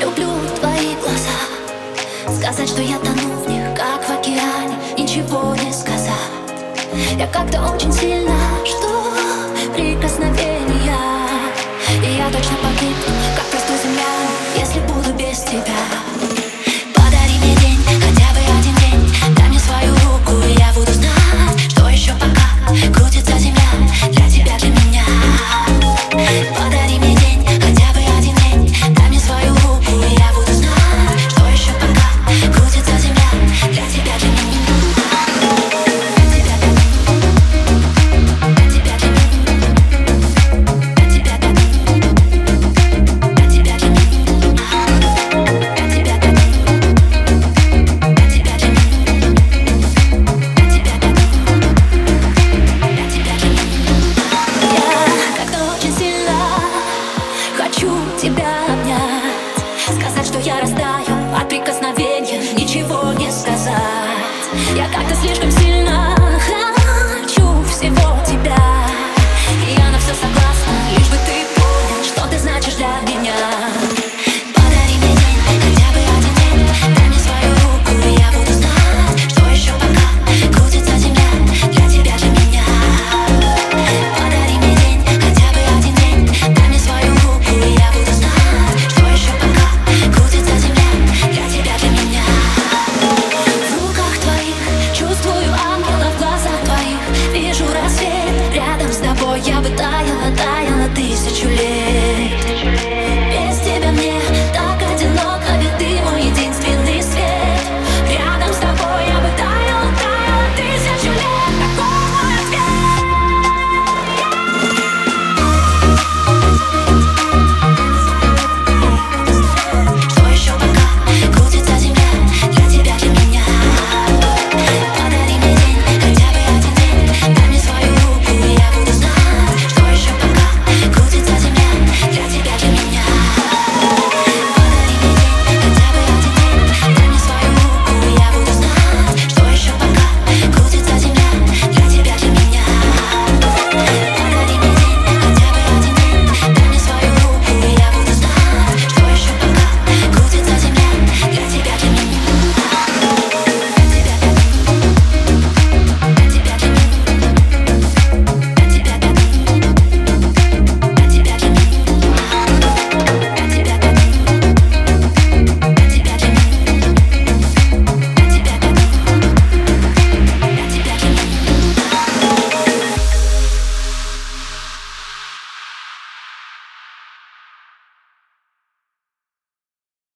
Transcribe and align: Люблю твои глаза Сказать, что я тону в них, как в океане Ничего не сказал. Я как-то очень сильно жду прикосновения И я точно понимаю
Люблю 0.00 0.28
твои 0.60 0.94
глаза 1.02 2.38
Сказать, 2.40 2.68
что 2.68 2.80
я 2.82 2.98
тону 2.98 3.36
в 3.44 3.48
них, 3.48 3.64
как 3.76 4.06
в 4.06 4.10
океане 4.10 4.76
Ничего 4.96 5.54
не 5.56 5.72
сказал. 5.72 6.14
Я 7.16 7.26
как-то 7.26 7.62
очень 7.74 7.92
сильно 7.92 8.36
жду 8.64 9.74
прикосновения 9.74 10.96
И 12.04 12.16
я 12.16 12.26
точно 12.30 12.56
понимаю 12.56 12.77